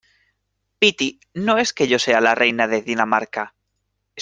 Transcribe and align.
piti, 0.79 1.19
no 1.35 1.59
es 1.59 1.73
que 1.73 1.87
yo 1.87 1.99
sea 1.99 2.21
la 2.21 2.33
reina 2.33 2.67
de 2.67 2.81
Dinamarca 2.81 3.53